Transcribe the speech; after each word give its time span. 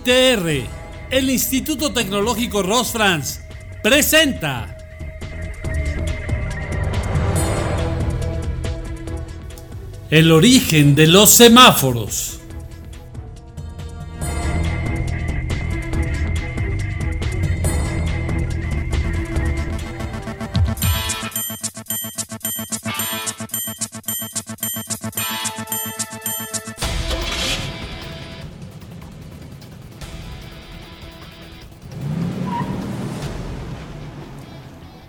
ITR, 0.00 0.66
el 1.10 1.28
Instituto 1.28 1.92
Tecnológico 1.92 2.62
Rosfrans, 2.62 3.42
presenta. 3.82 4.78
El 10.10 10.32
origen 10.32 10.94
de 10.94 11.06
los 11.06 11.28
semáforos. 11.30 12.39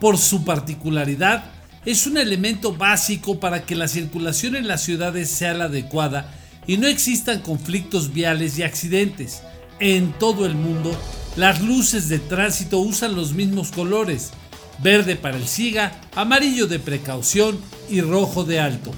Por 0.02 0.18
su 0.18 0.44
particularidad, 0.44 1.44
es 1.86 2.08
un 2.08 2.18
elemento 2.18 2.76
básico 2.76 3.40
para 3.40 3.66
que 3.66 3.76
la 3.76 3.88
circulación 3.88 4.56
en 4.56 4.68
las 4.68 4.82
ciudades 4.82 5.30
sea 5.30 5.54
la 5.54 5.66
adecuada 5.66 6.34
y 6.66 6.78
no 6.78 6.88
existan 6.88 7.42
conflictos 7.42 8.12
viales 8.12 8.58
y 8.58 8.64
accidentes. 8.64 9.44
En 9.80 10.12
todo 10.14 10.48
el 10.48 10.56
mundo, 10.56 10.92
las 11.36 11.62
luces 11.62 12.10
de 12.10 12.18
tránsito 12.18 12.80
usan 12.80 13.16
los 13.16 13.34
mismos 13.34 13.72
colores, 13.72 14.32
verde 14.80 15.16
para 15.16 15.38
el 15.38 15.48
SIGA, 15.48 16.02
amarillo 16.16 16.66
de 16.66 16.80
precaución 16.80 17.60
y 17.88 18.02
rojo 18.02 18.44
de 18.44 18.60
alto. 18.60 18.92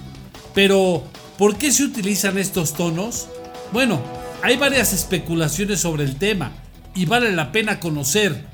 Pero, 0.55 1.03
¿por 1.37 1.57
qué 1.57 1.73
se 1.73 1.83
utilizan 1.83 2.37
estos 2.37 2.73
tonos? 2.75 3.27
Bueno, 3.73 4.01
hay 4.41 4.55
varias 4.55 4.93
especulaciones 4.93 5.81
sobre 5.81 6.05
el 6.05 6.15
tema 6.15 6.53
y 6.95 7.05
vale 7.05 7.33
la 7.33 7.51
pena 7.51 7.81
conocer 7.81 8.45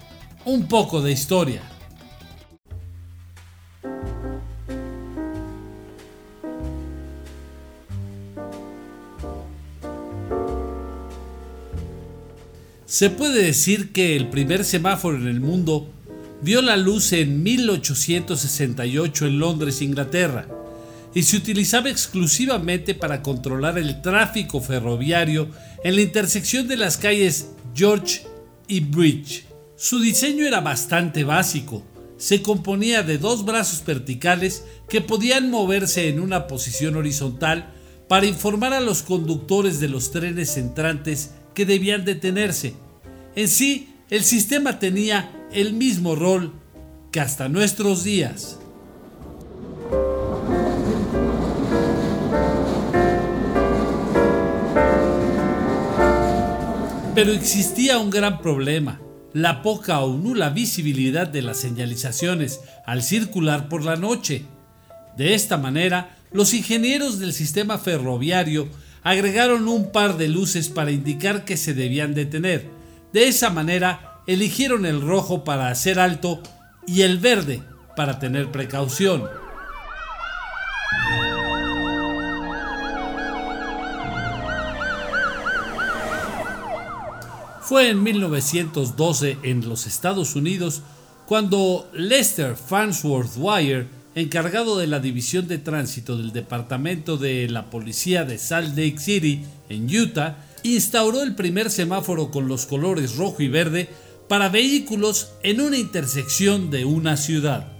un 0.45 0.67
poco 0.67 1.01
de 1.01 1.11
historia. 1.11 1.68
Se 12.89 13.11
puede 13.11 13.43
decir 13.43 13.91
que 13.91 14.15
el 14.15 14.29
primer 14.29 14.65
semáforo 14.65 15.15
en 15.15 15.27
el 15.27 15.41
mundo 15.41 15.91
vio 16.41 16.63
la 16.63 16.75
luz 16.75 17.13
en 17.13 17.43
1868 17.43 19.27
en 19.27 19.37
Londres, 19.37 19.83
Inglaterra, 19.83 20.47
y 21.13 21.21
se 21.21 21.37
utilizaba 21.37 21.91
exclusivamente 21.91 22.95
para 22.95 23.21
controlar 23.21 23.77
el 23.77 24.01
tráfico 24.01 24.59
ferroviario 24.59 25.49
en 25.83 25.97
la 25.97 26.01
intersección 26.01 26.67
de 26.67 26.77
las 26.77 26.97
calles 26.97 27.51
George 27.75 28.23
y 28.67 28.79
Bridge. 28.79 29.45
Su 29.75 29.99
diseño 29.99 30.47
era 30.47 30.59
bastante 30.59 31.23
básico, 31.23 31.83
se 32.17 32.41
componía 32.41 33.03
de 33.03 33.19
dos 33.19 33.45
brazos 33.45 33.85
verticales 33.85 34.63
que 34.89 35.01
podían 35.01 35.51
moverse 35.51 36.09
en 36.09 36.19
una 36.19 36.47
posición 36.47 36.95
horizontal 36.95 37.71
para 38.07 38.25
informar 38.25 38.73
a 38.73 38.79
los 38.79 39.03
conductores 39.03 39.79
de 39.79 39.89
los 39.89 40.09
trenes 40.09 40.57
entrantes 40.57 41.33
que 41.59 41.65
debían 41.65 42.05
detenerse. 42.05 42.73
En 43.35 43.49
sí, 43.49 43.93
el 44.09 44.23
sistema 44.23 44.79
tenía 44.79 45.29
el 45.51 45.73
mismo 45.73 46.15
rol 46.15 46.53
que 47.11 47.19
hasta 47.19 47.49
nuestros 47.49 48.05
días. 48.05 48.59
Pero 57.13 57.33
existía 57.33 57.99
un 57.99 58.09
gran 58.09 58.41
problema, 58.41 59.01
la 59.33 59.61
poca 59.61 59.99
o 59.99 60.17
nula 60.17 60.51
visibilidad 60.51 61.27
de 61.27 61.41
las 61.41 61.57
señalizaciones 61.57 62.61
al 62.85 63.03
circular 63.03 63.67
por 63.67 63.83
la 63.83 63.97
noche. 63.97 64.45
De 65.17 65.33
esta 65.33 65.57
manera, 65.57 66.15
los 66.31 66.53
ingenieros 66.53 67.19
del 67.19 67.33
sistema 67.33 67.77
ferroviario 67.77 68.69
agregaron 69.03 69.67
un 69.67 69.91
par 69.91 70.17
de 70.17 70.27
luces 70.27 70.69
para 70.69 70.91
indicar 70.91 71.45
que 71.45 71.57
se 71.57 71.73
debían 71.73 72.13
detener. 72.13 72.69
De 73.13 73.27
esa 73.27 73.49
manera, 73.49 74.21
eligieron 74.27 74.85
el 74.85 75.01
rojo 75.01 75.43
para 75.43 75.69
hacer 75.69 75.99
alto 75.99 76.41
y 76.85 77.01
el 77.01 77.17
verde 77.17 77.63
para 77.95 78.19
tener 78.19 78.51
precaución. 78.51 79.27
Fue 87.61 87.89
en 87.89 88.01
1912 88.01 89.37
en 89.43 89.69
los 89.69 89.85
Estados 89.85 90.35
Unidos 90.35 90.81
cuando 91.27 91.87
Lester 91.93 92.55
Farnsworth 92.55 93.37
Wire 93.37 93.98
encargado 94.15 94.77
de 94.77 94.87
la 94.87 94.99
División 94.99 95.47
de 95.47 95.57
Tránsito 95.57 96.17
del 96.17 96.31
Departamento 96.31 97.17
de 97.17 97.47
la 97.49 97.69
Policía 97.69 98.25
de 98.25 98.37
Salt 98.37 98.69
Lake 98.69 98.99
City, 98.99 99.41
en 99.69 99.85
Utah, 99.85 100.37
instauró 100.63 101.21
el 101.23 101.35
primer 101.35 101.69
semáforo 101.69 102.31
con 102.31 102.47
los 102.47 102.65
colores 102.65 103.15
rojo 103.15 103.41
y 103.41 103.47
verde 103.47 103.89
para 104.27 104.49
vehículos 104.49 105.31
en 105.43 105.61
una 105.61 105.77
intersección 105.77 106.69
de 106.69 106.85
una 106.85 107.17
ciudad. 107.17 107.71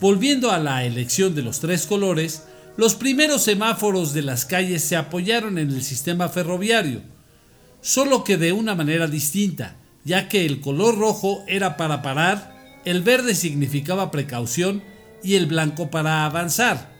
Volviendo 0.00 0.50
a 0.50 0.58
la 0.58 0.84
elección 0.84 1.34
de 1.34 1.42
los 1.42 1.60
tres 1.60 1.86
colores, 1.86 2.44
los 2.76 2.94
primeros 2.94 3.42
semáforos 3.42 4.12
de 4.12 4.22
las 4.22 4.44
calles 4.44 4.82
se 4.82 4.96
apoyaron 4.96 5.58
en 5.58 5.70
el 5.70 5.82
sistema 5.82 6.28
ferroviario, 6.28 7.02
solo 7.80 8.24
que 8.24 8.36
de 8.36 8.52
una 8.52 8.74
manera 8.74 9.06
distinta, 9.06 9.76
ya 10.04 10.28
que 10.28 10.44
el 10.44 10.60
color 10.60 10.98
rojo 10.98 11.44
era 11.46 11.76
para 11.76 12.02
parar, 12.02 12.80
el 12.84 13.02
verde 13.02 13.34
significaba 13.34 14.10
precaución 14.10 14.82
y 15.24 15.34
el 15.34 15.46
blanco 15.46 15.90
para 15.90 16.24
avanzar. 16.24 16.94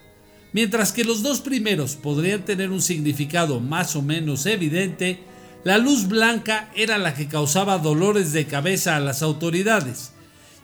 Mientras 0.53 0.93
que 0.93 1.05
los 1.05 1.23
dos 1.23 1.41
primeros 1.41 1.97
podrían 1.97 2.45
tener 2.45 2.71
un 2.71 2.81
significado 2.81 3.61
más 3.61 3.95
o 3.97 4.03
menos 4.03 4.47
evidente, 4.47 5.21
la 5.65 5.79
luz 5.79 6.09
blanca 6.09 6.71
era 6.75 6.99
la 6.99 7.15
que 7.15 7.29
causaba 7.29 7.79
dolores 7.79 8.33
de 8.33 8.47
cabeza 8.47 8.97
a 8.97 9.01
las 9.01 9.23
autoridades. 9.23 10.13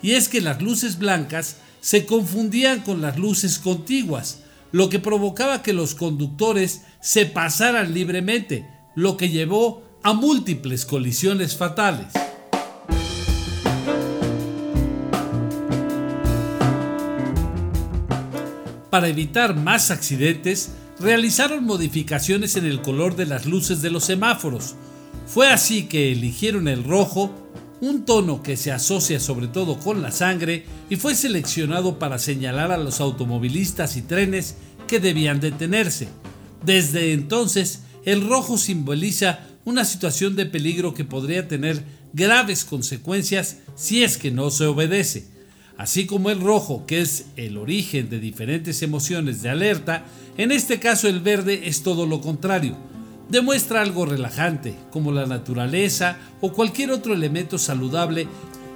Y 0.02 0.12
es 0.12 0.28
que 0.28 0.40
las 0.40 0.62
luces 0.62 0.98
blancas 0.98 1.56
se 1.80 2.06
confundían 2.06 2.80
con 2.80 3.00
las 3.00 3.18
luces 3.18 3.58
contiguas, 3.58 4.40
lo 4.72 4.88
que 4.88 4.98
provocaba 4.98 5.62
que 5.62 5.72
los 5.72 5.94
conductores 5.94 6.82
se 7.00 7.26
pasaran 7.26 7.92
libremente, 7.92 8.68
lo 8.94 9.16
que 9.16 9.28
llevó 9.28 9.82
a 10.02 10.12
múltiples 10.12 10.86
colisiones 10.86 11.56
fatales. 11.56 12.12
Para 18.90 19.08
evitar 19.08 19.56
más 19.56 19.90
accidentes, 19.92 20.72
realizaron 20.98 21.64
modificaciones 21.64 22.56
en 22.56 22.66
el 22.66 22.82
color 22.82 23.14
de 23.14 23.26
las 23.26 23.46
luces 23.46 23.82
de 23.82 23.90
los 23.90 24.04
semáforos. 24.04 24.74
Fue 25.26 25.48
así 25.48 25.84
que 25.84 26.10
eligieron 26.12 26.66
el 26.66 26.82
rojo, 26.82 27.32
un 27.80 28.04
tono 28.04 28.42
que 28.42 28.56
se 28.56 28.72
asocia 28.72 29.20
sobre 29.20 29.46
todo 29.46 29.78
con 29.78 30.02
la 30.02 30.10
sangre 30.10 30.64
y 30.90 30.96
fue 30.96 31.14
seleccionado 31.14 31.98
para 31.98 32.18
señalar 32.18 32.72
a 32.72 32.78
los 32.78 33.00
automovilistas 33.00 33.96
y 33.96 34.02
trenes 34.02 34.56
que 34.86 35.00
debían 35.00 35.40
detenerse. 35.40 36.08
Desde 36.64 37.12
entonces, 37.12 37.82
el 38.04 38.26
rojo 38.28 38.58
simboliza 38.58 39.40
una 39.64 39.84
situación 39.84 40.36
de 40.36 40.46
peligro 40.46 40.94
que 40.94 41.04
podría 41.04 41.46
tener 41.46 41.84
graves 42.12 42.64
consecuencias 42.64 43.58
si 43.76 44.02
es 44.02 44.18
que 44.18 44.30
no 44.30 44.50
se 44.50 44.64
obedece. 44.64 45.28
Así 45.80 46.04
como 46.04 46.28
el 46.28 46.42
rojo, 46.42 46.84
que 46.84 47.00
es 47.00 47.24
el 47.36 47.56
origen 47.56 48.10
de 48.10 48.20
diferentes 48.20 48.82
emociones 48.82 49.40
de 49.40 49.48
alerta, 49.48 50.04
en 50.36 50.52
este 50.52 50.78
caso 50.78 51.08
el 51.08 51.20
verde 51.20 51.68
es 51.68 51.82
todo 51.82 52.04
lo 52.04 52.20
contrario. 52.20 52.76
Demuestra 53.30 53.80
algo 53.80 54.04
relajante, 54.04 54.74
como 54.90 55.10
la 55.10 55.24
naturaleza 55.24 56.18
o 56.42 56.52
cualquier 56.52 56.90
otro 56.90 57.14
elemento 57.14 57.56
saludable 57.56 58.28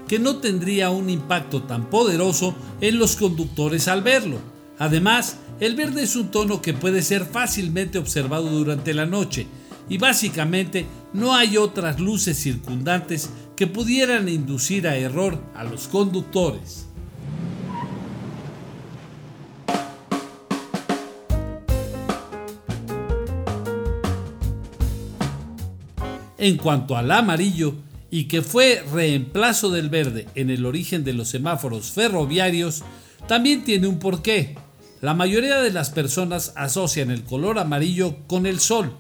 que 0.09 0.19
no 0.19 0.37
tendría 0.37 0.89
un 0.89 1.11
impacto 1.11 1.65
tan 1.65 1.91
poderoso 1.91 2.57
en 2.81 2.99
los 2.99 3.17
conductores 3.17 3.87
al 3.87 4.01
verlo. 4.01 4.39
Además, 4.79 5.37
el 5.61 5.77
verde 5.77 6.05
es 6.05 6.17
un 6.17 6.31
tono 6.31 6.63
que 6.63 6.73
puede 6.73 7.03
ser 7.03 7.27
fácilmente 7.27 7.99
observado 7.99 8.49
durante 8.49 8.95
la 8.95 9.05
noche 9.05 9.47
y 9.91 9.99
básicamente 9.99 10.87
no 11.13 11.35
hay 11.35 11.59
otras 11.59 12.01
luces 12.01 12.39
circundantes 12.39 13.29
que 13.57 13.67
pudieran 13.67 14.27
inducir 14.31 14.89
a 14.89 14.97
error 14.97 15.39
a 15.55 15.65
los 15.65 15.87
conductores. 15.87 16.87
En 26.45 26.59
cuanto 26.59 26.99
al 26.99 27.11
amarillo, 27.11 27.75
y 28.11 28.25
que 28.25 28.43
fue 28.43 28.85
reemplazo 28.93 29.71
del 29.71 29.89
verde 29.89 30.29
en 30.35 30.51
el 30.51 30.67
origen 30.67 31.03
de 31.03 31.15
los 31.15 31.29
semáforos 31.29 31.93
ferroviarios, 31.93 32.83
también 33.27 33.65
tiene 33.65 33.87
un 33.87 33.99
porqué. 33.99 34.55
La 35.01 35.15
mayoría 35.15 35.63
de 35.63 35.73
las 35.73 35.89
personas 35.89 36.53
asocian 36.55 37.11
el 37.11 37.25
color 37.25 37.59
amarillo 37.59 38.19
con 38.27 38.45
el 38.45 38.61
sol, 38.61 38.95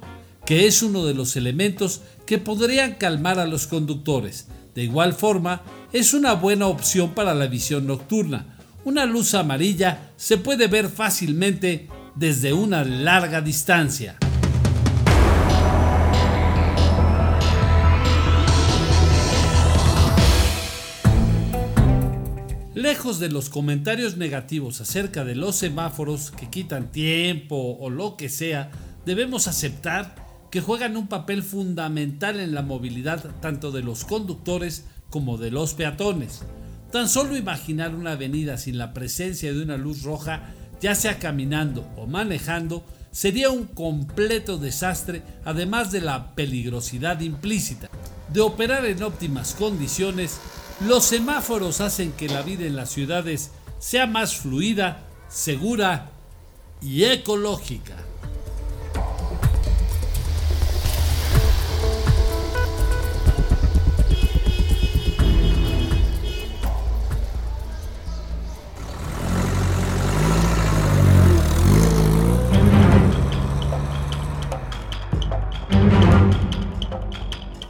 que 0.46 0.66
es 0.66 0.82
uno 0.82 1.04
de 1.04 1.12
los 1.12 1.36
elementos 1.36 2.00
que 2.24 2.38
podrían 2.38 2.94
calmar 2.94 3.38
a 3.38 3.46
los 3.46 3.66
conductores. 3.66 4.48
De 4.74 4.82
igual 4.82 5.12
forma, 5.12 5.60
es 5.92 6.14
una 6.14 6.32
buena 6.32 6.68
opción 6.68 7.12
para 7.12 7.34
la 7.34 7.46
visión 7.46 7.86
nocturna. 7.86 8.56
Una 8.86 9.04
luz 9.04 9.34
amarilla 9.34 10.12
se 10.16 10.38
puede 10.38 10.66
ver 10.66 10.88
fácilmente 10.88 11.88
desde 12.14 12.54
una 12.54 12.84
larga 12.84 13.42
distancia. 13.42 14.16
De 23.04 23.28
los 23.28 23.50
comentarios 23.50 24.16
negativos 24.16 24.80
acerca 24.80 25.26
de 25.26 25.34
los 25.34 25.56
semáforos 25.56 26.30
que 26.30 26.48
quitan 26.48 26.90
tiempo 26.90 27.76
o 27.78 27.90
lo 27.90 28.16
que 28.16 28.30
sea, 28.30 28.70
debemos 29.04 29.46
aceptar 29.46 30.14
que 30.50 30.62
juegan 30.62 30.96
un 30.96 31.06
papel 31.06 31.42
fundamental 31.42 32.40
en 32.40 32.54
la 32.54 32.62
movilidad 32.62 33.22
tanto 33.42 33.72
de 33.72 33.82
los 33.82 34.06
conductores 34.06 34.86
como 35.10 35.36
de 35.36 35.50
los 35.50 35.74
peatones. 35.74 36.40
Tan 36.92 37.10
solo 37.10 37.36
imaginar 37.36 37.94
una 37.94 38.12
avenida 38.12 38.56
sin 38.56 38.78
la 38.78 38.94
presencia 38.94 39.52
de 39.52 39.62
una 39.62 39.76
luz 39.76 40.02
roja, 40.02 40.54
ya 40.80 40.94
sea 40.94 41.18
caminando 41.18 41.86
o 41.98 42.06
manejando, 42.06 42.86
sería 43.10 43.50
un 43.50 43.66
completo 43.66 44.56
desastre, 44.56 45.22
además 45.44 45.92
de 45.92 46.00
la 46.00 46.34
peligrosidad 46.34 47.20
implícita. 47.20 47.90
De 48.32 48.40
operar 48.40 48.86
en 48.86 49.02
óptimas 49.02 49.54
condiciones, 49.54 50.40
los 50.80 51.04
semáforos 51.04 51.80
hacen 51.80 52.12
que 52.12 52.28
la 52.28 52.42
vida 52.42 52.64
en 52.64 52.76
las 52.76 52.90
ciudades 52.90 53.50
sea 53.78 54.06
más 54.06 54.36
fluida, 54.36 55.04
segura 55.28 56.10
y 56.82 57.04
ecológica. 57.04 57.96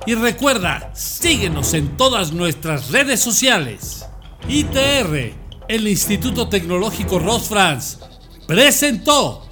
Y 0.07 0.15
recuerda, 0.15 0.91
síguenos 0.95 1.73
en 1.73 1.97
todas 1.97 2.33
nuestras 2.33 2.91
redes 2.91 3.21
sociales. 3.21 4.05
ITR, 4.49 5.33
el 5.69 5.89
Instituto 5.89 6.49
Tecnológico 6.49 7.19
Ross 7.19 7.49
France, 7.49 7.99
presentó 8.47 9.49